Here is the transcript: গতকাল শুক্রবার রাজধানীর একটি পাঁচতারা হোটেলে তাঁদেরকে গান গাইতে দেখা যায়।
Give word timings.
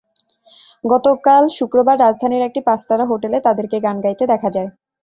গতকাল 0.83 1.43
শুক্রবার 1.57 1.95
রাজধানীর 1.99 2.45
একটি 2.45 2.61
পাঁচতারা 2.67 3.05
হোটেলে 3.05 3.37
তাঁদেরকে 3.45 3.77
গান 3.85 3.97
গাইতে 4.03 4.23
দেখা 4.33 4.49
যায়। 4.55 4.69